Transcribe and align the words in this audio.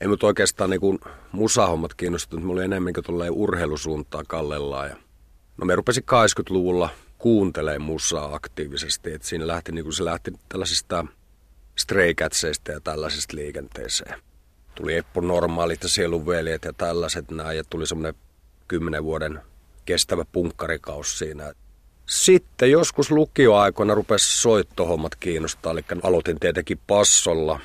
ei 0.00 0.08
mut 0.08 0.22
oikeastaan 0.22 0.70
niin 0.70 1.00
musahommat 1.32 1.94
kiinnostunut. 1.94 2.44
Mulla 2.44 2.58
oli 2.58 2.64
enemmänkin 2.64 3.04
tulee 3.04 3.30
urheilusuuntaa 3.30 4.22
kallellaan. 4.28 4.88
Ja... 4.88 4.96
No 5.56 5.66
me 5.66 5.76
rupesin 5.76 6.04
80-luvulla 6.04 6.88
kuuntelemaan 7.18 7.82
musaa 7.82 8.34
aktiivisesti. 8.34 9.12
Et 9.12 9.22
siinä 9.22 9.46
lähti, 9.46 9.72
niin 9.72 9.92
se 9.92 10.04
lähti 10.04 10.32
tällaisista 10.48 11.06
stray 11.78 12.14
ja 12.68 12.80
tällaisesta 12.80 13.36
liikenteeseen. 13.36 14.20
Tuli 14.74 14.96
Eppo 14.96 15.20
Normaalit 15.20 15.82
ja 15.82 15.88
Sielunveljet 15.88 16.64
ja 16.64 16.72
tällaiset 16.72 17.30
näin. 17.30 17.56
Ja 17.56 17.64
tuli 17.70 17.86
semmoinen 17.86 18.14
kymmenen 18.68 19.04
vuoden 19.04 19.40
kestävä 19.84 20.24
punkkarikaus 20.32 21.18
siinä. 21.18 21.52
Sitten 22.06 22.70
joskus 22.70 23.10
lukioaikoina 23.10 23.94
rupesi 23.94 24.40
soittohommat 24.40 25.14
kiinnostaa, 25.14 25.72
eli 25.72 25.84
aloitin 26.02 26.40
tietenkin 26.40 26.80
passolla 26.86 27.60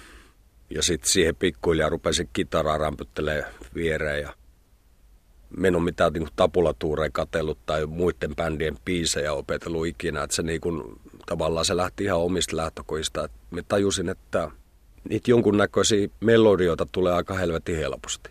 ja 0.76 0.82
sitten 0.82 1.10
siihen 1.10 1.36
pikkuhiljaa 1.36 1.90
rupesin 1.90 2.30
kitaraa 2.34 2.78
rämpyttelee 2.78 3.46
viereen 3.76 4.22
ja 4.22 4.34
en 5.64 5.76
ole 5.76 5.84
mitään 5.84 6.14
niin 6.14 6.28
tapulatuureja 6.36 7.10
katsellut 7.10 7.66
tai 7.66 7.86
muiden 7.86 8.36
bändien 8.36 8.78
biisejä 8.86 9.34
opetellut 9.34 9.88
ikinä. 9.88 10.24
Että 10.24 10.36
se 10.36 10.44
niin 10.44 10.62
kuin, 10.62 10.84
tavallaan 11.26 11.66
se 11.66 11.78
lähti 11.78 12.04
ihan 12.04 12.20
omista 12.20 12.58
lähtökoista. 12.58 13.24
Että 13.24 13.38
me 13.52 13.64
tajusin, 13.68 14.10
että 14.10 14.52
niitä 15.10 15.32
jonkunnäköisiä 15.32 16.08
melodioita 16.20 16.88
tulee 16.92 17.14
aika 17.14 17.34
helvetin 17.34 17.78
helposti. 17.78 18.30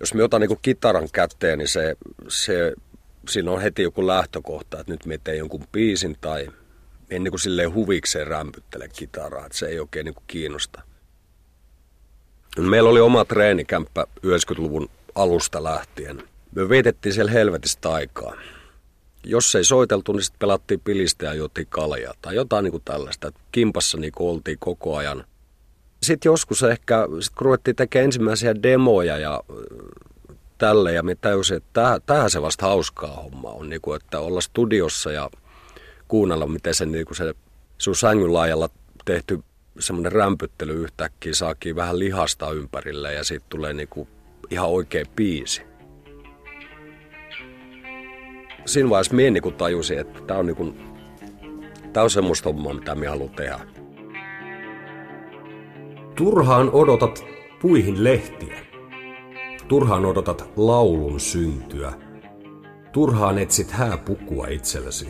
Jos 0.00 0.14
me 0.14 0.22
otan 0.22 0.40
niin 0.40 0.58
kitaran 0.62 1.08
käteen, 1.12 1.58
niin 1.58 1.68
se, 1.68 1.96
se, 2.28 2.72
siinä 3.28 3.50
on 3.50 3.60
heti 3.60 3.82
joku 3.82 4.06
lähtökohta, 4.06 4.80
että 4.80 4.92
nyt 4.92 5.06
me 5.06 5.18
teen 5.24 5.38
jonkun 5.38 5.64
biisin 5.72 6.16
tai 6.20 6.48
en 7.10 7.24
niin 7.24 7.32
kuin 7.32 7.40
silleen 7.40 7.74
huvikseen 7.74 8.26
rämpyttele 8.26 8.88
kitaraa, 8.88 9.46
että 9.46 9.58
se 9.58 9.66
ei 9.66 9.80
oikein 9.80 10.04
niin 10.04 10.14
kuin 10.14 10.24
kiinnosta. 10.26 10.82
Meillä 12.60 12.90
oli 12.90 13.00
oma 13.00 13.24
treenikämppä 13.24 14.06
90-luvun 14.26 14.88
alusta 15.14 15.64
lähtien. 15.64 16.22
Me 16.54 16.68
vietettiin 16.68 17.12
siellä 17.12 17.32
helvetistä 17.32 17.92
aikaa. 17.92 18.34
Jos 19.24 19.54
ei 19.54 19.64
soiteltu, 19.64 20.12
niin 20.12 20.22
sitten 20.22 20.38
pelattiin 20.38 20.80
pilistä 20.80 21.24
ja 21.24 21.34
juotiin 21.34 21.66
kaljaa 21.70 22.14
tai 22.22 22.34
jotain 22.34 22.62
niin 22.62 22.70
kuin 22.70 22.82
tällaista. 22.84 23.32
Kimpassa 23.52 23.98
niin 23.98 24.12
oltiin 24.18 24.58
koko 24.60 24.96
ajan. 24.96 25.24
Sitten 26.02 26.30
joskus 26.30 26.62
ehkä, 26.62 27.08
sit 27.20 27.34
kun 27.34 27.44
ruvettiin 27.44 27.76
tekemään 27.76 28.04
ensimmäisiä 28.04 28.62
demoja 28.62 29.18
ja 29.18 29.42
tälle 30.58 30.92
ja 30.92 31.02
me 31.02 31.14
täysin, 31.14 31.56
että 31.56 32.00
tähän 32.06 32.30
se 32.30 32.42
vasta 32.42 32.66
hauskaa 32.66 33.16
homma 33.16 33.48
on, 33.48 33.68
niin 33.68 33.80
kuin, 33.80 33.96
että 33.96 34.20
olla 34.20 34.40
studiossa 34.40 35.12
ja 35.12 35.30
kuunnella, 36.08 36.46
miten 36.46 36.74
se, 36.74 36.86
niin 36.86 37.06
kuin 37.06 37.16
se 37.16 37.34
sun 37.78 37.96
sängyn 37.96 38.32
laajalla 38.32 38.68
tehty 39.04 39.40
semmoinen 39.78 40.12
rämpyttely 40.12 40.82
yhtäkkiä 40.82 41.34
saakin 41.34 41.76
vähän 41.76 41.98
lihasta 41.98 42.50
ympärille 42.50 43.14
ja 43.14 43.24
siitä 43.24 43.46
tulee 43.48 43.72
niin 43.72 43.88
kuin 43.88 44.08
ihan 44.50 44.68
oikea 44.68 45.04
biisi. 45.16 45.62
Siinä 48.64 48.90
vaiheessa 48.90 49.14
minä 49.14 49.30
niin 49.30 49.54
tajusin, 49.54 49.98
että 49.98 50.20
tämä 50.20 50.40
on, 50.40 50.46
niin 50.46 50.56
kuin, 50.56 50.80
tämä 51.92 52.04
on 52.04 52.10
semmoista 52.10 52.48
hommaa, 52.48 52.74
mitä 52.74 52.94
minä 52.94 53.10
haluan 53.10 53.30
tehdä. 53.30 53.60
Turhaan 56.16 56.70
odotat 56.70 57.24
puihin 57.62 58.04
lehtiä. 58.04 58.66
Turhaan 59.68 60.06
odotat 60.06 60.50
laulun 60.56 61.20
syntyä. 61.20 61.92
Turhaan 62.92 63.38
etsit 63.38 63.70
hääpukua 63.70 64.46
itsellesi. 64.46 65.08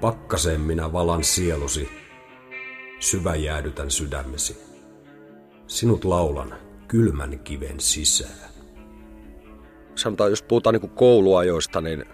Pakkaseen 0.00 0.60
minä 0.60 0.92
valan 0.92 1.24
sielusi, 1.24 1.88
syvä 3.00 3.36
jäädytän 3.36 3.90
sydämesi. 3.90 4.58
Sinut 5.66 6.04
laulan 6.04 6.54
kylmän 6.88 7.38
kiven 7.38 7.80
sisään. 7.80 8.50
Sanotaan, 9.94 10.30
jos 10.30 10.42
puhutaan 10.42 10.74
niin 10.74 10.90
kouluajoista, 10.90 11.80
niin 11.80 12.04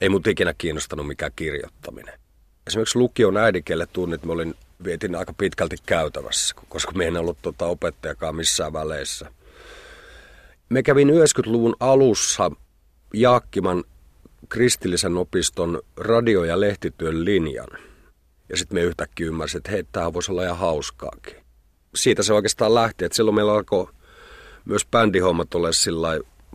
ei 0.00 0.08
mut 0.08 0.26
ikinä 0.26 0.54
kiinnostanut 0.58 1.06
mikään 1.06 1.32
kirjoittaminen. 1.36 2.20
Esimerkiksi 2.66 2.98
lukion 2.98 3.36
äidinkielen 3.36 3.88
tunnit 3.92 4.24
mä 4.24 4.32
olin, 4.32 4.54
vietin 4.84 5.14
aika 5.14 5.32
pitkälti 5.32 5.76
käytävässä, 5.86 6.54
koska 6.68 6.92
me 6.92 7.06
en 7.06 7.16
ollut 7.16 7.38
tuota 7.42 7.66
opettajakaan 7.66 8.36
missään 8.36 8.72
väleissä. 8.72 9.30
Me 10.68 10.82
kävin 10.82 11.08
90-luvun 11.08 11.76
alussa 11.80 12.50
Jaakkiman 13.14 13.84
kristillisen 14.48 15.16
opiston 15.16 15.82
radio- 15.96 16.44
ja 16.44 16.60
lehtityön 16.60 17.24
linjan. 17.24 17.68
Ja 18.48 18.56
sitten 18.56 18.76
me 18.76 18.82
yhtäkkiä 18.82 19.26
ymmärsin, 19.26 19.58
että 19.58 19.70
hei, 19.70 19.84
tämä 19.92 20.12
voisi 20.12 20.32
olla 20.32 20.44
ihan 20.44 20.58
hauskaakin. 20.58 21.36
Siitä 21.94 22.22
se 22.22 22.32
oikeastaan 22.32 22.74
lähti, 22.74 23.04
että 23.04 23.16
silloin 23.16 23.34
meillä 23.34 23.52
alkoi 23.52 23.86
myös 24.64 24.86
bändihommat 24.86 25.54
olla 25.54 25.72
sillä 25.72 26.08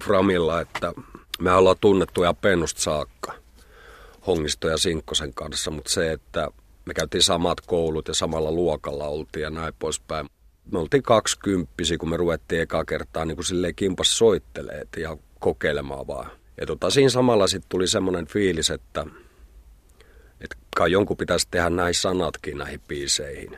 framilla, 0.04 0.62
että 0.62 0.94
me 1.40 1.52
ollaan 1.52 1.76
tunnettuja 1.82 2.34
pennusta 2.34 2.82
saakka 2.82 3.34
Hongisto 4.28 4.70
ja 4.70 4.78
Sinkkosen 4.78 5.34
kanssa, 5.34 5.72
mutta 5.72 5.92
se, 5.92 6.12
että 6.12 6.50
me 6.86 6.94
käytiin 6.94 7.24
samat 7.24 7.62
koulut 7.62 8.08
ja 8.08 8.14
samalla 8.14 8.52
luokalla 8.52 9.08
oltiin 9.08 9.44
ja 9.44 9.50
näin 9.50 9.74
poispäin. 9.80 10.30
Me 10.72 10.80
oltiin 10.80 11.04
kaksikymppisiä, 11.04 11.98
kun 11.98 12.10
me 12.10 12.18
ruvettiin 12.18 12.62
ekaa 12.62 12.86
kertaa 12.86 13.26
niin 13.26 13.36
kuin 13.36 13.46
silleen 13.46 13.76
kimpas 13.76 14.18
soitteleet 14.18 14.88
ja 14.98 15.18
kokeilemaan 15.40 16.08
vaan. 16.08 16.32
Ja 16.58 16.66
tota, 16.66 16.90
siinä 16.90 17.10
samalla 17.10 17.48
sitten 17.48 17.70
tuli 17.70 17.88
semmoinen 17.88 18.28
fiilis, 18.28 18.70
että, 18.70 19.06
että 20.42 20.58
kai 20.76 20.92
jonkun 20.92 21.18
pitäisi 21.18 21.48
tehdä 21.52 21.70
näihin 21.70 21.96
sanatkin 21.96 22.58
näihin 22.58 22.82
biiseihin. 22.88 23.58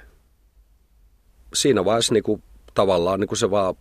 Siinä 1.53 1.85
vaiheessa 1.85 2.13
niin 2.13 2.23
kuin, 2.23 2.43
tavallaan 2.73 3.19
niin 3.19 3.27
kuin 3.27 3.37
se 3.37 3.51
vaan 3.51 3.75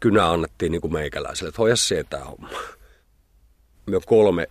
kynä 0.00 0.30
annettiin 0.30 0.72
niin 0.72 0.80
kuin 0.80 0.92
meikäläiselle, 0.92 1.48
että 1.48 1.62
hoja 1.62 1.76
se 1.76 2.04
tämä 2.10 2.24
homma. 2.24 2.48
Me 3.86 4.00
kolme 4.06 4.48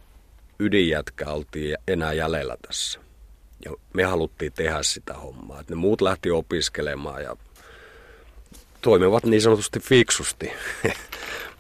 ydinjätkää 0.60 1.34
oltiin 1.34 1.78
enää 1.88 2.14
jäljellä 2.14 2.58
tässä. 2.68 3.00
Ja 3.66 3.72
me 3.94 4.04
haluttiin 4.04 4.54
tehdä 4.54 4.84
sitä 4.84 5.14
hommaa. 5.14 5.60
Että 5.60 5.72
ne 5.72 5.80
muut 5.80 6.02
lähti 6.02 6.32
opiskelemaan 6.32 7.24
ja 7.24 7.36
toimivat 8.82 9.26
niin 9.26 9.42
sanotusti 9.42 9.80
fiksusti. 9.80 10.52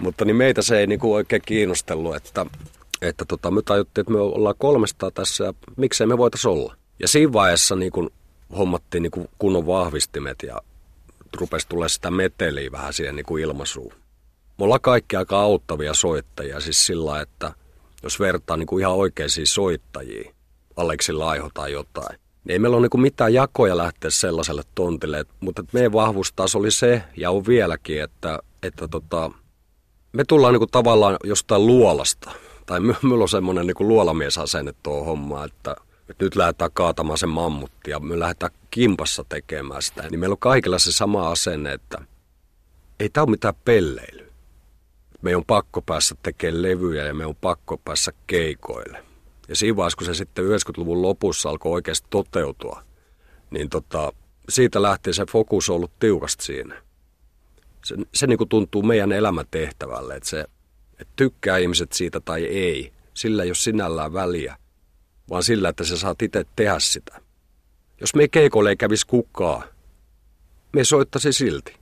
Mutta 0.03 0.26
niin 0.26 0.36
meitä 0.36 0.62
se 0.62 0.80
ei 0.80 0.88
niinku 0.88 1.14
oikein 1.14 1.42
kiinnostellut, 1.46 2.16
että, 2.16 2.46
että 3.02 3.26
tota, 3.28 3.52
me 3.52 3.62
tajuttiin, 3.62 4.04
että 4.04 4.14
me 4.14 4.20
ollaan 4.20 4.56
kolmesta 4.58 5.12
tässä 5.12 5.44
ja 5.44 5.54
miksei 5.78 6.08
me 6.08 6.18
voitaisiin 6.18 6.52
olla. 6.52 6.76
Ja 7.00 7.08
siinä 7.08 7.34
vaiheessa 7.34 7.76
niinku 7.76 8.10
hommattiin 8.58 9.04
niinku 9.04 9.30
kunnon 9.38 9.68
vahvistimet 9.68 10.44
ja 10.44 10.62
rupesi 11.38 11.68
tulla 11.68 11.88
sitä 11.88 12.12
meteliä 12.12 12.72
vähän 12.72 12.94
siihen 12.94 13.16
niinku 13.16 13.38
ilmaisuun. 13.38 13.94
Me 14.58 14.66
ollaan 14.66 14.82
kaikki 14.82 15.16
aika 15.16 15.42
auttavia 15.42 15.94
soittajia, 15.94 16.60
siis 16.60 16.86
sillä 16.86 17.22
että 17.22 17.54
jos 18.04 18.20
vertaa 18.20 18.58
niinku 18.58 18.78
ihan 18.78 18.94
oikeisiin 18.94 19.48
soittajiin, 19.48 20.36
Aleksi 20.76 21.14
Laiho 21.14 21.50
tai 21.54 21.72
jotain, 21.72 22.20
niin 22.44 22.52
ei 22.52 22.60
meillä 22.60 22.78
ole 22.78 22.82
niinku 22.82 22.98
mitään 22.98 23.34
jakoja 23.34 23.78
lähteä 23.78 24.10
sellaiselle 24.10 24.64
tontille, 24.76 25.26
mutta 25.40 25.64
meidän 25.72 25.94
vahvuus 25.94 26.34
taas 26.34 26.56
oli 26.56 26.72
se, 26.72 27.04
ja 27.18 27.32
on 27.32 27.46
vieläkin, 27.48 28.02
että, 28.04 28.40
että 28.64 28.88
tota, 28.88 29.32
me 30.14 30.24
tullaan 30.24 30.54
niinku 30.54 30.68
tavallaan 30.68 31.18
jostain 31.24 31.68
luolasta. 31.68 32.32
Tai 32.66 32.80
minulla 32.80 33.24
on 33.24 33.30
semmoinen 33.30 33.68
niinku 33.68 33.88
luolamiesasenne 33.88 34.74
tuo 34.84 35.04
homma, 35.04 35.46
että, 35.46 35.76
että 36.10 36.26
nyt 36.26 36.36
lähdetään 36.36 36.72
kaatamaan 36.74 37.18
se 37.18 37.28
mammutti 37.28 37.92
ja 37.92 38.00
me 38.00 38.20
lähdetään 38.20 38.52
kimpassa 38.72 39.24
tekemään 39.30 39.82
sitä. 39.82 40.02
Niin 40.02 40.20
meillä 40.20 40.34
on 40.34 40.40
kaikilla 40.40 40.80
se 40.80 40.92
sama 40.92 41.30
asenne, 41.32 41.74
että 41.74 41.98
ei 43.00 43.10
tämä 43.10 43.24
ole 43.24 43.32
mitään 43.32 43.54
pelleilyä. 43.66 44.32
Me 45.22 45.36
on 45.36 45.46
pakko 45.46 45.82
päässä 45.82 46.16
tekemään 46.24 46.62
levyjä 46.62 47.06
ja 47.06 47.14
me 47.14 47.26
on 47.26 47.36
pakko 47.36 47.78
päässä 47.78 48.12
keikoille. 48.28 49.04
Ja 49.48 49.56
siinä 49.56 49.76
vaiheessa, 49.76 49.98
kun 49.98 50.06
se 50.06 50.14
sitten 50.14 50.46
90-luvun 50.46 51.02
lopussa 51.02 51.50
alkoi 51.50 51.72
oikeasti 51.72 52.08
toteutua, 52.10 52.84
niin 53.50 53.70
tota, 53.70 54.14
siitä 54.50 54.82
lähtien 54.82 55.14
se 55.14 55.26
fokus 55.32 55.70
on 55.70 55.76
ollut 55.76 56.00
tiukasti 56.00 56.46
siinä 56.46 56.82
se, 57.85 57.96
se 58.14 58.28
niin 58.28 58.38
kuin 58.38 58.50
tuntuu 58.50 58.84
meidän 58.84 59.12
elämäntehtävälle, 59.12 60.16
että, 60.16 60.30
se, 60.30 60.46
että 61.02 61.14
tykkää 61.16 61.58
ihmiset 61.58 61.92
siitä 61.92 62.20
tai 62.20 62.46
ei. 62.46 62.94
Sillä 63.14 63.44
ei 63.44 63.50
ole 63.50 63.56
sinällään 63.56 64.14
väliä, 64.14 64.58
vaan 65.30 65.44
sillä, 65.44 65.70
että 65.70 65.84
sä 65.84 65.98
saat 65.98 66.22
itse 66.22 66.46
tehdä 66.56 66.80
sitä. 66.80 67.22
Jos 68.02 68.16
me 68.16 68.28
keikolle 68.28 68.70
ei 68.70 68.76
kävisi 68.76 69.08
kukaan, 69.08 69.64
me 70.74 70.84
soittaisi 70.84 71.34
silti. 71.34 71.74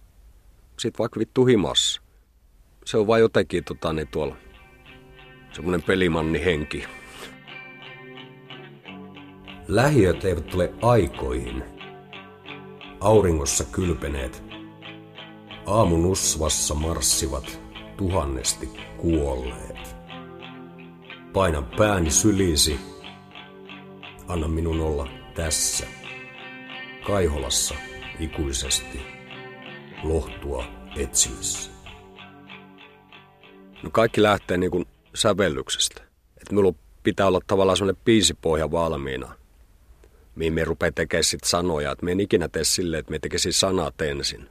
Sitten 0.79 0.99
vaikka 0.99 1.19
vittu 1.19 1.45
himassa. 1.45 2.01
Se 2.85 2.97
on 2.97 3.07
vain 3.07 3.21
jotenkin 3.21 3.63
tota, 3.63 3.93
niin 3.93 4.07
tuolla 4.07 4.35
semmoinen 5.53 5.83
pelimanni 5.83 6.45
henki. 6.45 6.83
Lähiöt 9.67 10.25
eivät 10.25 10.47
tule 10.47 10.73
aikoihin. 10.81 11.63
Auringossa 12.99 13.63
kylpeneet 13.63 14.43
Aamun 15.65 16.05
usvassa 16.05 16.75
marssivat 16.75 17.61
tuhannesti 17.97 18.69
kuolleet. 19.01 19.95
Painan 21.33 21.65
pääni 21.77 22.11
sylisi. 22.11 22.79
Anna 24.27 24.47
minun 24.47 24.81
olla 24.81 25.07
tässä. 25.35 25.87
Kaiholassa 27.07 27.75
ikuisesti. 28.19 29.01
lohtua 30.03 30.65
etsimässä. 30.95 31.71
No 33.83 33.89
kaikki 33.91 34.21
lähtee 34.21 34.57
niin 34.57 34.71
kuin 34.71 34.85
sävellyksestä. 35.15 36.01
Että 36.37 36.55
minulla 36.55 36.73
pitää 37.03 37.27
olla 37.27 37.39
tavallaan 37.47 37.77
sellainen 37.77 38.01
biisipohja 38.05 38.71
valmiina, 38.71 39.35
mihin 40.35 40.53
me 40.53 40.63
rupeaa 40.63 40.91
tekemään 40.91 41.23
sit 41.23 41.43
sanoja. 41.43 41.91
Että 41.91 42.05
me 42.05 42.11
en 42.11 42.19
ikinä 42.19 42.47
tee 42.47 42.63
silleen, 42.63 42.99
että 42.99 43.11
me 43.11 43.19
tekisin 43.19 43.53
sanat 43.53 44.01
ensin. 44.01 44.49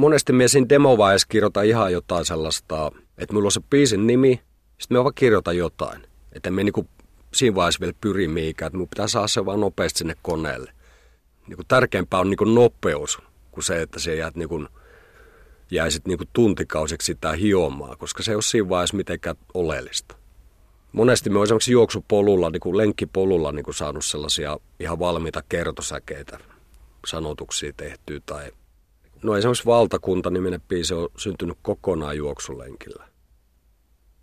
Monesti 0.00 0.32
me 0.32 0.48
siinä 0.48 0.68
demovaiheessa 0.68 1.26
kirjoitan 1.30 1.64
ihan 1.64 1.92
jotain 1.92 2.24
sellaista, 2.24 2.92
että 3.18 3.32
minulla 3.32 3.46
on 3.46 3.52
se 3.52 3.60
biisin 3.70 4.06
nimi, 4.06 4.40
sitten 4.78 4.98
me 4.98 5.04
vaan 5.04 5.14
kirjoitan 5.14 5.56
jotain. 5.56 6.02
Että 6.32 6.50
me 6.50 6.64
niinku 6.64 6.86
siinä 7.34 7.54
vaiheessa 7.54 7.80
vielä 7.80 7.92
pyri 8.00 8.28
mihinkään, 8.28 8.66
että 8.66 8.76
minun 8.76 8.88
pitää 8.88 9.06
saada 9.06 9.28
se 9.28 9.46
vaan 9.46 9.60
nopeasti 9.60 9.98
sinne 9.98 10.14
koneelle. 10.22 10.72
Niinku 11.46 11.62
tärkeämpää 11.68 12.20
on 12.20 12.30
niinku 12.30 12.44
nopeus 12.44 13.18
kuin 13.50 13.64
se, 13.64 13.82
että 13.82 13.98
se 13.98 14.14
jäät 14.14 14.36
niinku, 14.36 14.66
jäisit 15.70 16.06
niinku 16.06 16.24
tuntikausiksi 16.32 17.06
sitä 17.06 17.32
hiomaa, 17.32 17.96
koska 17.96 18.22
se 18.22 18.30
ei 18.32 18.36
ole 18.36 18.42
siinä 18.42 18.68
vaiheessa 18.68 18.96
mitenkään 18.96 19.36
oleellista. 19.54 20.16
Monesti 20.92 21.30
me 21.30 21.38
on 21.38 21.44
esimerkiksi 21.44 21.72
juoksupolulla, 21.72 22.50
niin 22.50 22.60
kuin 22.60 22.76
lenkkipolulla 22.76 23.52
niin 23.52 23.64
kuin 23.64 23.74
saanut 23.74 24.04
sellaisia 24.04 24.58
ihan 24.80 24.98
valmiita 24.98 25.42
kertosäkeitä, 25.48 26.38
sanotuksia 27.06 27.72
tehtyä. 27.76 28.20
Tai... 28.26 28.52
No 29.22 29.36
esimerkiksi 29.36 29.66
Valtakunta-niminen 29.66 30.60
biisi 30.68 30.94
on 30.94 31.08
syntynyt 31.16 31.58
kokonaan 31.62 32.16
juoksulenkillä. 32.16 33.10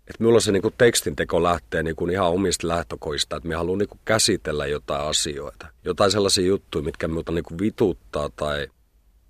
Et 0.08 0.20
minulla 0.20 0.40
se 0.40 0.52
niinku 0.52 0.70
tekstinteko 0.78 1.42
lähtee 1.42 1.82
niinku 1.82 2.06
ihan 2.06 2.30
omista 2.30 2.68
lähtökoista, 2.68 3.36
että 3.36 3.48
minä 3.48 3.58
haluan 3.58 3.78
niinku 3.78 3.98
käsitellä 4.04 4.66
jotain 4.66 5.02
asioita. 5.02 5.66
Jotain 5.84 6.10
sellaisia 6.10 6.46
juttuja, 6.46 6.84
mitkä 6.84 7.08
minulta 7.08 7.32
niinku 7.32 7.54
vituttaa 7.60 8.28
tai... 8.36 8.68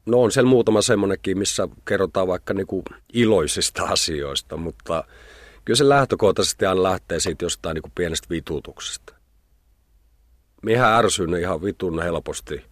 No 0.06 0.22
on 0.22 0.32
siellä 0.32 0.48
muutama 0.48 0.82
semmoinenkin, 0.82 1.38
missä 1.38 1.68
kerrotaan 1.84 2.26
vaikka 2.26 2.54
niinku 2.54 2.84
iloisista 3.12 3.82
asioista, 3.82 4.56
mutta 4.56 5.04
kyllä 5.64 5.76
se 5.76 5.88
lähtökohtaisesti 5.88 6.66
aina 6.66 6.82
lähtee 6.82 7.20
siitä 7.20 7.44
jostain 7.44 7.74
niinku 7.74 7.90
pienestä 7.94 8.28
vitutuksesta. 8.30 9.14
Minä 10.62 10.96
ärsyn 10.96 11.34
ihan 11.34 11.62
vitun 11.62 12.02
helposti 12.02 12.64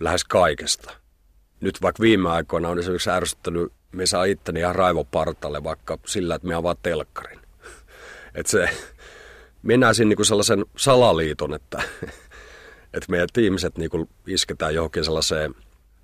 lähes 0.00 0.24
kaikesta. 0.24 1.01
Nyt 1.62 1.82
vaikka 1.82 2.00
viime 2.00 2.30
aikoina 2.30 2.68
on 2.68 2.78
esimerkiksi 2.78 3.10
ärsyttänyt 3.10 3.72
me 3.92 4.06
saa 4.06 4.24
itteni 4.24 4.60
ihan 4.60 4.74
raivopartalle 4.74 5.64
vaikka 5.64 5.98
sillä, 6.06 6.34
että 6.34 6.48
me 6.48 6.54
avaa 6.54 6.74
telkkarin. 6.82 7.40
että 8.34 8.50
se, 8.50 8.68
me 9.62 9.76
näisin 9.76 10.08
niinku 10.08 10.24
sellaisen 10.24 10.64
salaliiton, 10.76 11.54
että, 11.54 11.82
että 12.94 13.06
meidän 13.08 13.28
ihmiset 13.38 13.78
niinku 13.78 14.08
isketään 14.26 14.74
johonkin 14.74 15.04
sellaiseen 15.04 15.54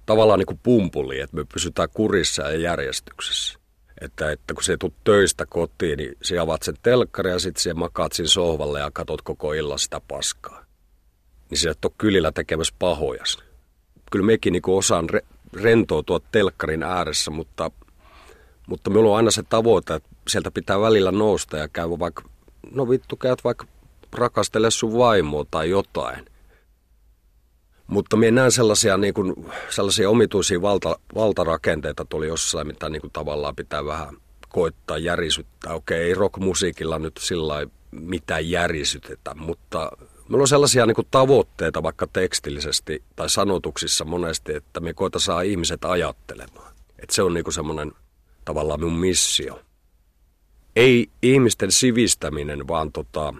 tavallaan 0.06 0.38
niinku 0.38 0.60
pumpuliin, 0.62 1.22
että 1.22 1.36
me 1.36 1.44
pysytään 1.52 1.88
kurissa 1.94 2.42
ja 2.42 2.58
järjestyksessä. 2.58 3.58
Että, 4.00 4.30
että 4.30 4.54
kun 4.54 4.62
se 4.62 4.76
tulet 4.76 4.94
töistä 5.04 5.46
kotiin, 5.46 5.96
niin 5.96 6.16
sä 6.22 6.42
avaat 6.42 6.62
sen 6.62 6.74
telkkarin 6.82 7.32
ja 7.32 7.38
sitten 7.38 7.62
siellä 7.62 7.78
makaat 7.78 8.12
siinä 8.12 8.28
sohvalle 8.28 8.80
ja 8.80 8.90
katot 8.90 9.22
koko 9.22 9.52
illan 9.52 9.78
sitä 9.78 10.00
paskaa. 10.08 10.64
Niin 11.50 11.58
sä 11.58 11.70
et 11.70 11.84
ole 11.84 11.92
kylillä 11.98 12.32
tekemässä 12.32 12.74
pahojas. 12.78 13.38
Kyllä 14.12 14.24
mekin 14.24 14.52
niinku 14.52 14.76
osaan 14.76 15.10
re- 15.10 15.26
rentoutua 15.52 16.20
telkkarin 16.32 16.82
ääressä, 16.82 17.30
mutta, 17.30 17.70
mutta 18.66 18.90
minulla 18.90 19.10
on 19.10 19.16
aina 19.16 19.30
se 19.30 19.42
tavoite, 19.42 19.94
että 19.94 20.08
sieltä 20.28 20.50
pitää 20.50 20.80
välillä 20.80 21.12
nousta 21.12 21.56
ja 21.56 21.68
käydä 21.68 21.98
vaikka, 21.98 22.22
no 22.70 22.88
vittu 22.88 23.16
käyt 23.16 23.44
vaikka 23.44 23.66
rakastele 24.12 24.70
sun 24.70 24.98
vaimoa 24.98 25.44
tai 25.50 25.70
jotain. 25.70 26.26
Mutta 27.86 28.16
minä 28.16 28.40
näen 28.40 28.52
sellaisia, 28.52 28.96
niin 28.96 29.14
kuin, 29.14 29.46
sellaisia 29.70 30.10
omituisia 30.10 30.62
valta, 30.62 30.98
valtarakenteita 31.14 32.04
tuli 32.04 32.28
jossain, 32.28 32.66
mitä 32.66 32.88
niin 32.88 33.00
kuin, 33.00 33.12
tavallaan 33.12 33.56
pitää 33.56 33.84
vähän 33.84 34.16
koittaa 34.48 34.98
järisyttää. 34.98 35.74
Okei, 35.74 36.02
ei 36.02 36.14
rockmusiikilla 36.14 36.98
nyt 36.98 37.16
sillä 37.18 37.66
mitään 37.90 38.50
järisytetä, 38.50 39.34
mutta 39.34 39.92
Meillä 40.28 40.42
on 40.42 40.48
sellaisia 40.48 40.86
niin 40.86 40.94
kuin 40.94 41.08
tavoitteita 41.10 41.82
vaikka 41.82 42.06
tekstillisesti 42.06 43.02
tai 43.16 43.30
sanotuksissa 43.30 44.04
monesti, 44.04 44.54
että 44.54 44.80
me 44.80 44.94
koita 44.94 45.18
saa 45.18 45.42
ihmiset 45.42 45.84
ajattelemaan. 45.84 46.72
Että 46.98 47.14
se 47.14 47.22
on 47.22 47.34
niin 47.34 47.52
semmoinen 47.52 47.92
tavallaan 48.44 48.80
minun 48.80 48.98
missio. 48.98 49.60
Ei 50.76 51.10
ihmisten 51.22 51.72
sivistäminen, 51.72 52.68
vaan 52.68 52.92
tota, 52.92 53.34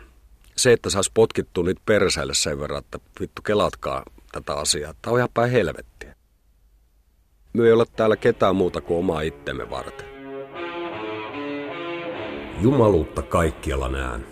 se, 0.57 0.73
että 0.73 0.91
saisi 0.91 1.11
potkittua 1.15 1.65
niitä 1.65 1.83
perseille 1.87 2.35
sen 2.35 2.61
verran, 2.61 2.79
että 2.79 2.99
vittu 3.21 3.43
kelatkaa 3.43 4.05
tätä 4.33 4.55
asiaa. 4.55 4.95
Tämä 5.03 5.13
on 5.13 5.19
ihan 5.19 5.31
päin 5.35 5.51
helvettiä. 5.51 6.15
Me 7.53 7.65
ei 7.65 7.73
ole 7.73 7.85
täällä 7.97 8.17
ketään 8.17 8.57
muuta 8.57 8.81
kuin 8.81 8.99
omaa 8.99 9.21
itsemme 9.21 9.71
varten. 9.71 10.07
Jumaluutta 12.61 13.23
kaikkialla 13.23 13.89
näen. 13.89 14.27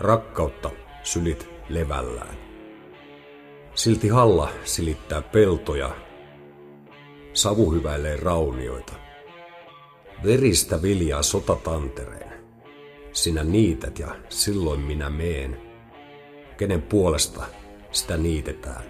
Rakkautta 0.00 0.70
sylit 1.02 1.48
levällään. 1.68 2.36
Silti 3.74 4.08
halla 4.08 4.50
silittää 4.64 5.22
peltoja, 5.22 5.96
savu 7.32 7.72
hyväilee 7.72 8.16
raunioita. 8.16 8.92
Veristä 10.24 10.82
viljaa 10.82 11.22
sotatantereen. 11.22 12.32
Sinä 13.12 13.44
niität 13.44 13.98
ja 13.98 14.16
silloin 14.28 14.80
minä 14.80 15.10
meen. 15.10 15.60
Kenen 16.56 16.82
puolesta 16.82 17.42
sitä 17.90 18.16
niitetään? 18.16 18.82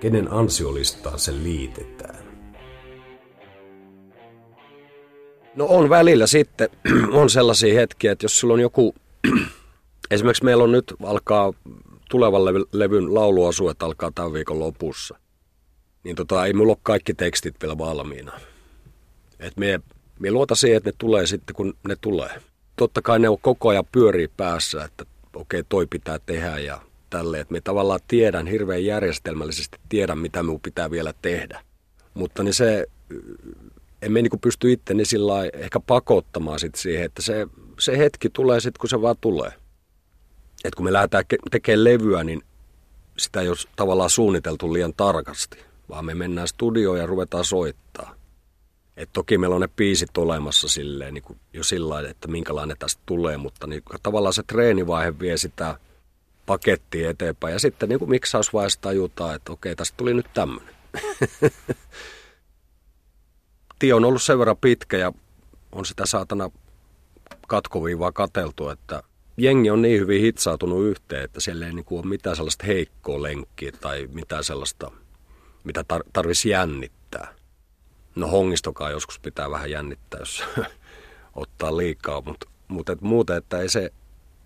Kenen 0.00 0.32
ansiolistaan 0.32 1.18
se 1.18 1.32
liitetään? 1.32 2.28
No 5.56 5.66
on 5.66 5.88
välillä 5.90 6.26
sitten, 6.26 6.68
on 7.20 7.30
sellaisia 7.30 7.74
hetkiä, 7.74 8.12
että 8.12 8.24
jos 8.24 8.40
sulla 8.40 8.54
on 8.54 8.60
joku 8.60 8.94
Esimerkiksi 10.10 10.44
meillä 10.44 10.64
on 10.64 10.72
nyt 10.72 10.94
alkaa 11.02 11.52
tulevan 12.10 12.42
levyn 12.72 13.14
lauluasu, 13.14 13.68
että 13.68 13.86
alkaa 13.86 14.12
tämän 14.14 14.32
viikon 14.32 14.58
lopussa. 14.58 15.18
Niin 16.04 16.16
tota, 16.16 16.46
ei 16.46 16.52
mulla 16.52 16.72
ole 16.72 16.78
kaikki 16.82 17.14
tekstit 17.14 17.54
vielä 17.62 17.78
valmiina. 17.78 18.32
Et 19.40 19.56
me, 19.56 19.80
me 20.18 20.30
luota 20.30 20.54
siihen, 20.54 20.76
että 20.76 20.90
ne 20.90 20.94
tulee 20.98 21.26
sitten, 21.26 21.56
kun 21.56 21.74
ne 21.88 21.96
tulee. 22.00 22.42
Totta 22.76 23.02
kai 23.02 23.18
ne 23.18 23.28
on 23.28 23.38
koko 23.40 23.68
ajan 23.68 23.84
pyörii 23.92 24.28
päässä, 24.36 24.84
että 24.84 25.04
okei, 25.34 25.60
okay, 25.60 25.66
toi 25.68 25.86
pitää 25.86 26.18
tehdä 26.18 26.58
ja 26.58 26.80
tälleen. 27.10 27.40
Että 27.40 27.52
me 27.52 27.60
tavallaan 27.60 28.00
tiedän 28.08 28.46
hirveän 28.46 28.84
järjestelmällisesti, 28.84 29.78
tiedän 29.88 30.18
mitä 30.18 30.42
minun 30.42 30.60
pitää 30.60 30.90
vielä 30.90 31.14
tehdä. 31.22 31.60
Mutta 32.14 32.42
niin 32.42 32.54
se, 32.54 32.86
emme 34.02 34.22
niin 34.22 34.40
pysty 34.40 34.72
itteni 34.72 35.04
sillä 35.04 35.34
ehkä 35.52 35.80
pakottamaan 35.80 36.60
sit 36.60 36.74
siihen, 36.74 37.04
että 37.04 37.22
se, 37.22 37.46
se 37.78 37.98
hetki 37.98 38.30
tulee 38.30 38.60
sitten, 38.60 38.80
kun 38.80 38.88
se 38.88 39.02
vaan 39.02 39.16
tulee 39.20 39.52
että 40.64 40.76
kun 40.76 40.84
me 40.84 40.92
lähdetään 40.92 41.24
tekemään 41.50 41.84
levyä, 41.84 42.24
niin 42.24 42.42
sitä 43.18 43.40
ei 43.40 43.48
ole 43.48 43.56
tavallaan 43.76 44.10
suunniteltu 44.10 44.72
liian 44.72 44.94
tarkasti, 44.96 45.58
vaan 45.88 46.04
me 46.04 46.14
mennään 46.14 46.48
studioon 46.48 46.98
ja 46.98 47.06
ruvetaan 47.06 47.44
soittaa. 47.44 48.14
Et 48.96 49.10
toki 49.12 49.38
meillä 49.38 49.54
on 49.54 49.60
ne 49.60 49.68
biisit 49.68 50.18
olemassa 50.18 50.68
silleen, 50.68 51.14
niin 51.14 51.22
kuin 51.22 51.38
jo 51.52 51.64
sillä 51.64 51.88
lailla, 51.88 52.10
että 52.10 52.28
minkälainen 52.28 52.76
tästä 52.78 53.02
tulee, 53.06 53.36
mutta 53.36 53.66
niin, 53.66 53.82
tavallaan 54.02 54.32
se 54.32 54.42
treenivaihe 54.42 55.18
vie 55.18 55.36
sitä 55.36 55.78
pakettia 56.46 57.10
eteenpäin. 57.10 57.52
Ja 57.52 57.58
sitten 57.58 57.88
niin 57.88 57.98
kuin 57.98 58.10
miksausvaiheessa 58.10 58.80
tajutaan, 58.80 59.34
että 59.34 59.52
okei, 59.52 59.76
tästä 59.76 59.96
tuli 59.96 60.14
nyt 60.14 60.26
tämmöinen. 60.34 60.74
Tie 63.78 63.94
on 63.94 64.04
ollut 64.04 64.22
sen 64.22 64.38
verran 64.38 64.56
pitkä 64.56 64.96
ja 64.96 65.12
on 65.72 65.86
sitä 65.86 66.06
saatana 66.06 66.50
katkoviivaa 67.48 68.12
kateltu, 68.12 68.68
että 68.68 69.02
jengi 69.38 69.70
on 69.70 69.82
niin 69.82 70.00
hyvin 70.00 70.20
hitsautunut 70.20 70.84
yhteen, 70.84 71.24
että 71.24 71.40
siellä 71.40 71.66
ei 71.66 71.72
niinku 71.72 71.98
ole 71.98 72.06
mitään 72.06 72.36
sellaista 72.36 72.66
heikkoa 72.66 73.22
lenkkiä 73.22 73.72
tai 73.80 74.08
mitään 74.12 74.44
sellaista, 74.44 74.90
mitä 75.64 75.84
tar- 75.92 76.10
tarvitsisi 76.12 76.48
jännittää. 76.48 77.34
No 78.14 78.28
hongistokaa 78.28 78.90
joskus 78.90 79.18
pitää 79.18 79.50
vähän 79.50 79.70
jännittää, 79.70 80.20
jos 80.20 80.44
ottaa 81.34 81.76
liikaa, 81.76 82.20
mutta 82.20 82.46
mut 82.68 82.88
et 82.88 83.00
muuten, 83.00 83.36
että 83.36 83.60
ei 83.60 83.68
se 83.68 83.92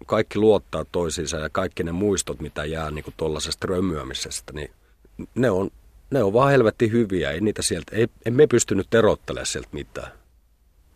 kaikki 0.06 0.38
luottaa 0.38 0.84
toisiinsa 0.84 1.36
ja 1.36 1.50
kaikki 1.50 1.82
ne 1.82 1.92
muistot, 1.92 2.40
mitä 2.40 2.64
jää 2.64 2.90
niinku 2.90 3.12
tuollaisesta 3.16 3.66
römyämisestä, 3.66 4.52
niin 4.52 4.70
ne 5.34 5.50
on, 5.50 5.70
ne 6.10 6.22
on 6.22 6.32
vaan 6.32 6.50
helvetti 6.50 6.90
hyviä. 6.90 7.30
Ei 7.30 7.40
niitä 7.40 7.62
sieltä, 7.62 7.96
ei, 7.96 8.08
emme 8.26 8.46
pystynyt 8.46 8.94
erottelemaan 8.94 9.46
sieltä 9.46 9.68
mitään. 9.72 10.12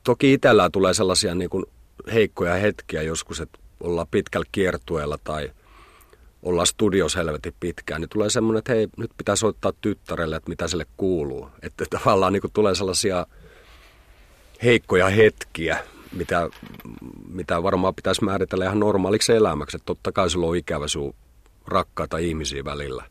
Toki 0.04 0.32
itsellään 0.32 0.72
tulee 0.72 0.94
sellaisia 0.94 1.34
niin 1.34 1.50
kuin 1.50 1.64
heikkoja 2.12 2.54
hetkiä 2.54 3.02
joskus, 3.02 3.40
että 3.40 3.58
ollaan 3.80 4.06
pitkällä 4.10 4.46
kiertueella 4.52 5.18
tai 5.24 5.52
ollaan 6.42 6.66
studios 6.66 7.16
helvetin 7.16 7.54
pitkään, 7.60 8.00
niin 8.00 8.08
tulee 8.08 8.30
semmoinen, 8.30 8.58
että 8.58 8.72
hei, 8.72 8.88
nyt 8.96 9.10
pitää 9.16 9.36
soittaa 9.36 9.72
tyttärelle, 9.80 10.36
että 10.36 10.48
mitä 10.48 10.68
sille 10.68 10.86
kuuluu. 10.96 11.48
Että 11.62 11.84
tavallaan 11.90 12.32
niin 12.32 12.42
tulee 12.52 12.74
sellaisia 12.74 13.26
heikkoja 14.62 15.08
hetkiä, 15.08 15.78
mitä, 16.12 16.50
mitä 17.28 17.62
varmaan 17.62 17.94
pitäisi 17.94 18.24
määritellä 18.24 18.64
ihan 18.64 18.80
normaaliksi 18.80 19.32
elämäksi. 19.32 19.76
Että 19.76 19.86
totta 19.86 20.12
kai 20.12 20.30
sulla 20.30 20.46
on 20.46 20.56
ikävä 20.56 20.88
sun 20.88 21.14
rakkaita 21.66 22.18
ihmisiä 22.18 22.64
välillä. 22.64 23.04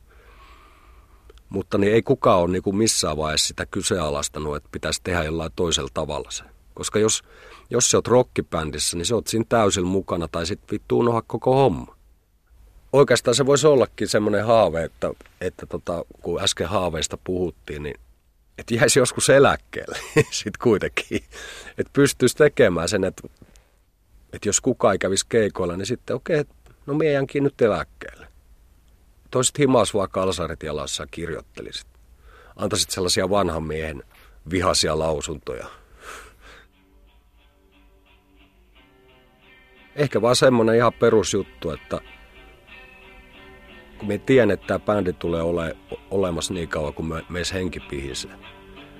Mutta 1.49 1.77
niin 1.77 1.93
ei 1.93 2.01
kukaan 2.01 2.39
ole 2.39 2.51
niin 2.51 2.63
kuin 2.63 2.75
missään 2.75 3.17
vaiheessa 3.17 3.47
sitä 3.47 3.65
kyseenalaistanut, 3.65 4.55
että 4.55 4.69
pitäisi 4.71 5.01
tehdä 5.03 5.23
jollain 5.23 5.51
toisella 5.55 5.89
tavalla 5.93 6.31
se. 6.31 6.43
Koska 6.75 6.99
jos, 6.99 7.23
jos 7.69 7.91
sä 7.91 7.97
oot 7.97 8.07
rockibändissä, 8.07 8.97
niin 8.97 9.05
sä 9.05 9.15
oot 9.15 9.27
siinä 9.27 9.45
täysin 9.49 9.85
mukana 9.85 10.27
tai 10.27 10.45
sitten 10.45 10.69
vittu 10.71 10.99
unoha 10.99 11.21
koko 11.21 11.55
homma. 11.55 11.95
Oikeastaan 12.93 13.35
se 13.35 13.45
voisi 13.45 13.67
ollakin 13.67 14.07
semmoinen 14.07 14.45
haave, 14.45 14.83
että, 14.83 15.11
että 15.41 15.65
tota, 15.65 16.05
kun 16.21 16.41
äsken 16.41 16.67
haaveista 16.67 17.17
puhuttiin, 17.23 17.83
niin 17.83 17.99
että 18.57 18.75
jäisi 18.75 18.99
joskus 18.99 19.29
eläkkeelle 19.29 19.97
sitten 20.31 20.63
kuitenkin. 20.63 21.23
Että 21.77 21.93
pystyisi 21.93 22.35
tekemään 22.35 22.89
sen, 22.89 23.03
että, 23.03 23.27
että 24.33 24.49
jos 24.49 24.61
kukaan 24.61 24.93
ei 24.93 24.97
kävisi 24.97 25.25
keikoilla, 25.29 25.77
niin 25.77 25.85
sitten 25.85 26.15
okei, 26.15 26.39
okay, 26.39 26.53
no 26.85 26.93
meidänkin 26.93 27.43
nyt 27.43 27.61
eläkkeelle. 27.61 28.27
Toiset 29.31 29.59
himas 29.59 29.93
vaan 29.93 30.09
kalsarit 30.09 30.63
jalassa 30.63 31.03
ja 31.03 31.07
kirjoittelisit. 31.11 31.87
Antaisit 32.55 32.89
sellaisia 32.89 33.29
vanhan 33.29 33.63
miehen 33.63 34.03
vihaisia 34.49 34.99
lausuntoja. 34.99 35.67
Ehkä 39.95 40.21
vaan 40.21 40.35
semmonen 40.35 40.75
ihan 40.75 40.93
perusjuttu, 40.93 41.71
että 41.71 42.01
kun 43.97 44.07
me 44.07 44.17
tiedän, 44.17 44.51
että 44.51 44.67
tämä 44.67 44.79
bändi 44.79 45.13
tulee 45.13 45.41
ole, 45.41 45.77
olemassa 46.11 46.53
niin 46.53 46.67
kauan 46.67 46.93
kuin 46.93 47.05
me, 47.05 47.23
meissä 47.29 47.55
henki 47.55 47.79
pihisee, 47.79 48.35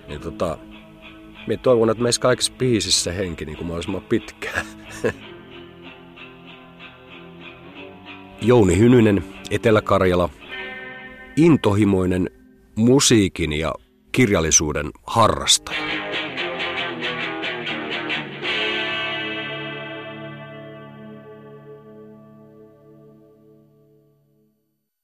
niin 0.08 0.22
tota, 0.22 0.58
me 1.48 1.58
toivon, 1.58 1.90
että 1.90 2.04
meissä 2.04 2.22
kaikissa 2.22 2.54
piisissä 2.58 3.12
henki 3.12 3.46
niin 3.46 3.58
kuin 3.58 3.68
mahdollisimman 3.68 4.02
pitkään. 4.02 4.66
Jouni 8.42 8.78
Hynynen, 8.78 9.24
Etelä-Karjala, 9.52 10.30
intohimoinen 11.36 12.30
musiikin 12.76 13.54
ja 13.54 13.74
kirjallisuuden 14.12 14.92
harrastaja. 15.08 15.95